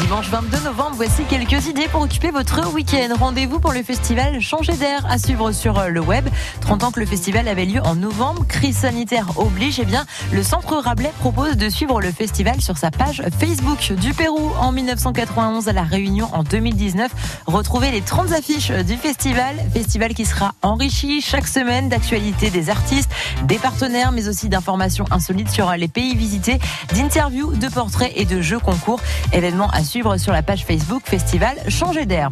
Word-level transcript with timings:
Dimanche 0.00 0.28
22 0.28 0.60
novembre, 0.60 0.92
voici 0.94 1.24
quelques 1.24 1.66
idées 1.66 1.88
pour 1.88 2.02
occuper 2.02 2.30
votre 2.30 2.72
week-end. 2.72 3.08
Rendez-vous 3.18 3.58
pour 3.58 3.72
le 3.72 3.82
festival 3.82 4.40
Changer 4.40 4.74
d'air 4.74 5.04
à 5.10 5.18
suivre 5.18 5.50
sur 5.50 5.78
euh, 5.78 5.88
le 5.88 6.00
web. 6.00 6.28
30 6.60 6.84
ans 6.84 6.90
que 6.92 7.00
le 7.00 7.06
festival 7.06 7.48
avait 7.48 7.64
lieu 7.64 7.80
en 7.82 7.96
novembre, 7.96 8.46
crise 8.46 8.78
sanitaire 8.78 9.26
oblige. 9.36 9.80
Eh 9.80 9.84
bien, 9.84 10.06
le 10.32 10.42
Centre 10.42 10.76
Rabelais 10.76 11.12
propose 11.18 11.56
de 11.56 11.68
suivre 11.68 12.00
le 12.00 12.12
festival 12.12 12.60
sur 12.60 12.78
sa 12.78 12.90
page 12.90 13.22
Facebook. 13.40 13.92
Du 13.92 14.14
Pérou 14.14 14.52
en 14.60 14.70
1991 14.70 15.68
à 15.68 15.72
la 15.72 15.82
Réunion 15.82 16.28
en 16.32 16.44
2019. 16.44 17.42
Retrouvez 17.46 17.90
les 17.90 18.00
30 18.00 18.32
affiches 18.32 18.70
du 18.70 18.96
festival. 18.96 19.56
Festival 19.74 20.14
qui 20.14 20.26
sera 20.26 20.52
enrichi 20.62 21.20
chaque 21.20 21.48
semaine 21.48 21.88
d'actualités 21.88 22.50
des 22.50 22.70
artistes, 22.70 23.10
des 23.44 23.58
partenaires, 23.58 24.12
mais 24.12 24.28
aussi 24.28 24.48
d'informations 24.48 25.06
insolites 25.10 25.50
sur 25.50 25.72
les 25.72 25.88
pays 25.88 26.14
visités, 26.14 26.60
d'interviews, 26.94 27.52
de 27.54 27.68
portraits 27.68 28.12
et 28.14 28.24
de 28.26 28.40
jeux 28.40 28.60
concours. 28.60 29.00
Événement 29.32 29.68
suivre 29.88 30.18
sur 30.18 30.32
la 30.32 30.42
page 30.42 30.64
Facebook 30.64 31.02
Festival 31.06 31.56
Changer 31.68 32.04
d'air. 32.04 32.30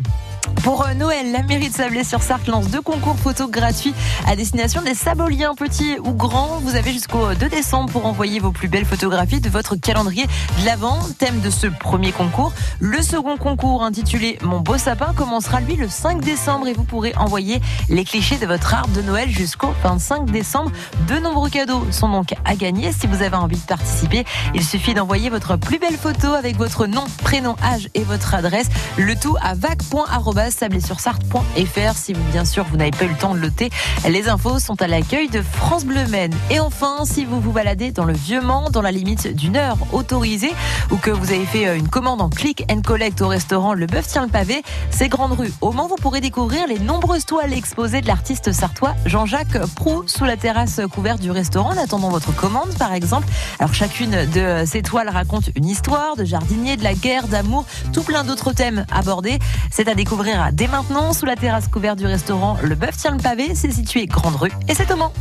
Pour 0.63 0.85
euh, 0.85 0.95
Noël, 0.95 1.33
la 1.33 1.43
mairie 1.43 1.69
de 1.69 1.75
Sablé-sur-Sarthe 1.75 2.47
lance 2.47 2.69
deux 2.69 2.81
concours 2.81 3.17
photos 3.17 3.51
gratuits 3.51 3.95
à 4.27 4.37
destination 4.37 4.83
des 4.83 4.95
Saboliens, 4.95 5.55
petits 5.55 5.99
ou 5.99 6.13
grands. 6.13 6.61
Vous 6.63 6.77
avez 6.77 6.93
jusqu'au 6.93 7.35
2 7.35 7.49
décembre 7.49 7.91
pour 7.93 8.07
envoyer 8.07 8.41
vos 8.41 8.53
plus 8.53 8.69
belles 8.69 8.85
photographies 8.85 9.41
de 9.41 9.49
votre 9.49 9.77
calendrier 9.77 10.25
de 10.61 10.65
l'Avent, 10.65 10.99
thème 11.19 11.41
de 11.41 11.51
ce 11.51 11.67
premier 11.67 12.13
concours. 12.13 12.53
Le 12.81 13.03
second 13.03 13.37
concours 13.37 13.83
intitulé 13.83 14.39
Mon 14.43 14.61
beau 14.61 14.79
sapin 14.79 15.13
commencera 15.15 15.61
lui 15.61 15.77
le 15.77 15.89
5 15.89 16.21
décembre 16.21 16.69
et 16.69 16.73
vous 16.73 16.85
pourrez 16.85 17.15
envoyer 17.17 17.61
les 17.89 18.05
clichés 18.05 18.39
de 18.39 18.47
votre 18.47 18.75
arbre 18.75 18.95
de 18.95 19.03
Noël 19.03 19.29
jusqu'au 19.29 19.73
25 19.83 20.31
décembre. 20.31 20.71
De 21.09 21.19
nombreux 21.19 21.51
cadeaux 21.51 21.87
sont 21.91 22.09
donc 22.09 22.35
à 22.45 22.55
gagner. 22.57 22.93
Si 22.93 23.07
vous 23.07 23.23
avez 23.23 23.37
envie 23.37 23.59
de 23.59 23.67
participer, 23.67 24.25
il 24.55 24.65
suffit 24.65 24.95
d'envoyer 24.95 25.31
votre 25.31 25.57
plus 25.57 25.79
belle 25.79 25.97
photo 25.97 26.29
avec 26.29 26.57
votre 26.57 26.87
nom, 26.87 27.05
prénom, 27.23 27.57
âge 27.63 27.89
et 27.95 28.05
votre 28.05 28.35
adresse. 28.35 28.69
Le 28.97 29.17
tout 29.17 29.37
à 29.43 29.55
vague.arobase 29.55 30.36
sablé-sur-sarthe.fr. 30.51 31.97
Si 31.97 32.13
bien 32.33 32.45
sûr, 32.45 32.65
vous 32.71 32.77
n'avez 32.77 32.91
pas 32.91 33.05
eu 33.05 33.09
le 33.09 33.17
temps 33.17 33.35
de 33.35 33.41
noter, 33.41 33.71
les 34.09 34.29
infos 34.29 34.59
sont 34.59 34.81
à 34.83 34.87
l'accueil 34.87 35.29
de 35.29 35.43
France 35.43 35.85
Bleu 35.85 36.07
Maine. 36.09 36.35
Et 36.51 36.61
enfin, 36.61 37.05
si 37.05 37.25
vous 37.25 37.41
vous 37.41 37.53
baladez 37.53 37.91
dans 37.91 38.05
le 38.05 38.13
Vieux 38.13 38.41
Mans, 38.41 38.71
dans 38.71 38.83
la 38.83 38.91
limite 38.91 39.35
d'une 39.35 39.57
heure 39.57 39.79
autorisée, 39.93 40.53
ou 40.91 40.97
que 40.97 41.11
vous 41.11 41.33
avez 41.33 41.47
fait 41.47 41.67
euh, 41.69 41.77
une 41.77 41.89
commande 41.89 42.21
en 42.21 42.29
click 42.29 42.65
and 42.71 42.83
collect 42.83 43.21
au 43.23 43.29
restaurant 43.29 43.75
Le 43.75 43.87
Bœuf 43.87 44.07
tient 44.07 44.23
le 44.23 44.31
pavé, 44.31 44.63
c'est 44.91 45.09
Grande 45.09 45.33
Rue. 45.33 45.53
Au 45.61 45.73
Mans, 45.73 45.89
vous 45.89 45.97
pourrez 45.97 46.21
découvrir 46.21 46.67
les 46.67 46.79
nombreuses 46.79 47.25
toiles 47.25 47.53
exposées 47.53 48.01
de 48.01 48.07
l'artiste 48.07 48.53
sartois 48.53 48.95
Jean-Jacques 49.07 49.65
Prou 49.75 50.05
sous 50.07 50.25
la 50.25 50.37
terrasse 50.37 50.81
couverte 50.93 51.21
du 51.21 51.31
restaurant 51.31 51.71
en 51.71 51.79
attendant 51.79 52.11
votre 52.11 52.35
commande, 52.35 52.75
par 52.79 52.93
exemple. 52.93 53.27
Alors, 53.59 53.75
chacune 53.75 54.27
de 54.27 54.65
ces 54.67 54.83
toiles 54.83 55.09
raconte 55.09 55.51
une 55.55 55.67
histoire 55.67 56.17
de 56.17 56.25
jardinier, 56.25 56.77
de 56.77 56.85
la 56.85 56.95
guerre, 56.95 57.27
d'amour, 57.29 57.65
tout 57.93 58.03
plein 58.03 58.25
d'autres 58.25 58.53
thèmes 58.53 58.85
abordés. 58.93 59.39
C'est 59.71 59.89
à 59.89 59.95
découvrir 59.95 60.26
dès 60.53 60.67
maintenant 60.67 61.13
sous 61.13 61.27
la 61.27 61.37
terrasse 61.37 61.69
couverte 61.69 61.99
du 61.99 62.07
restaurant 62.07 62.57
Le 62.63 62.75
Bœuf 62.75 62.97
tient 62.97 63.13
le 63.13 63.23
pavé. 63.23 63.55
C'est 63.55 63.71
situé 63.71 64.07
Grande 64.07 64.37
Rue 64.37 64.53
et 64.69 64.75
c'est 64.75 64.91
au 64.91 64.97
Mans. 64.97 65.13